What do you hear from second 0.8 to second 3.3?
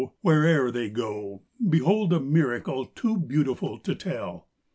go, Behold a miracle Too